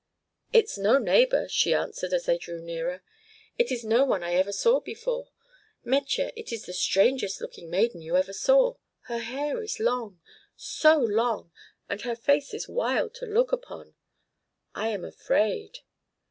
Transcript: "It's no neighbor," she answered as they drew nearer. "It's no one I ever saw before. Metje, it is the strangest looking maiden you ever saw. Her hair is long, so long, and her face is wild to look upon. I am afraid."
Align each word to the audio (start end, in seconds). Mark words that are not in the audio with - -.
"It's 0.51 0.79
no 0.79 0.97
neighbor," 0.97 1.47
she 1.47 1.75
answered 1.75 2.11
as 2.11 2.25
they 2.25 2.39
drew 2.39 2.59
nearer. 2.59 3.03
"It's 3.59 3.83
no 3.83 4.03
one 4.03 4.23
I 4.23 4.33
ever 4.33 4.51
saw 4.51 4.79
before. 4.79 5.27
Metje, 5.85 6.33
it 6.35 6.51
is 6.51 6.65
the 6.65 6.73
strangest 6.73 7.39
looking 7.39 7.69
maiden 7.69 8.01
you 8.01 8.17
ever 8.17 8.33
saw. 8.33 8.77
Her 9.01 9.19
hair 9.19 9.61
is 9.61 9.79
long, 9.79 10.19
so 10.55 10.97
long, 10.97 11.51
and 11.87 12.01
her 12.01 12.15
face 12.15 12.51
is 12.51 12.67
wild 12.67 13.13
to 13.13 13.27
look 13.27 13.51
upon. 13.51 13.93
I 14.73 14.87
am 14.87 15.05
afraid." 15.05 15.81